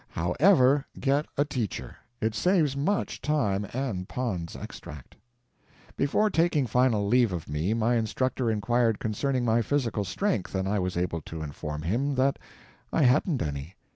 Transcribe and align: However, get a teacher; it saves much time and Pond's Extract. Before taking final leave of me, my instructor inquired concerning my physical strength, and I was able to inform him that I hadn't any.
However, 0.09 0.87
get 0.99 1.27
a 1.37 1.45
teacher; 1.45 1.95
it 2.19 2.33
saves 2.33 2.75
much 2.75 3.21
time 3.21 3.67
and 3.71 4.09
Pond's 4.09 4.55
Extract. 4.55 5.15
Before 5.95 6.31
taking 6.31 6.65
final 6.65 7.07
leave 7.07 7.31
of 7.31 7.47
me, 7.47 7.75
my 7.75 7.93
instructor 7.97 8.49
inquired 8.49 8.97
concerning 8.97 9.45
my 9.45 9.61
physical 9.61 10.03
strength, 10.03 10.55
and 10.55 10.67
I 10.67 10.79
was 10.79 10.97
able 10.97 11.21
to 11.21 11.43
inform 11.43 11.83
him 11.83 12.15
that 12.15 12.39
I 12.91 13.03
hadn't 13.03 13.43
any. 13.43 13.75